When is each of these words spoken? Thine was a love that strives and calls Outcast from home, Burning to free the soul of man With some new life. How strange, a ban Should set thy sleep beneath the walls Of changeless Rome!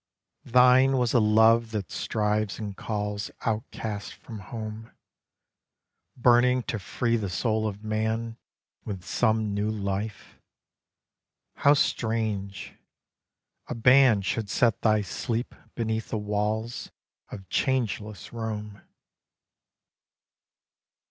Thine 0.47 0.97
was 0.97 1.13
a 1.13 1.19
love 1.19 1.69
that 1.73 1.91
strives 1.91 2.57
and 2.57 2.75
calls 2.75 3.29
Outcast 3.45 4.15
from 4.15 4.39
home, 4.39 4.89
Burning 6.17 6.63
to 6.63 6.79
free 6.79 7.17
the 7.17 7.29
soul 7.29 7.67
of 7.67 7.83
man 7.83 8.37
With 8.83 9.03
some 9.03 9.53
new 9.53 9.69
life. 9.69 10.39
How 11.57 11.75
strange, 11.75 12.73
a 13.67 13.75
ban 13.75 14.23
Should 14.23 14.49
set 14.49 14.81
thy 14.81 15.03
sleep 15.03 15.53
beneath 15.75 16.09
the 16.09 16.17
walls 16.17 16.89
Of 17.31 17.47
changeless 17.49 18.33
Rome! 18.33 18.81